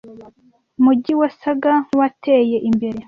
mujyi 0.83 1.13
wasaga 1.19 1.71
nkuwateye 1.83 2.57
imbere. 2.69 2.99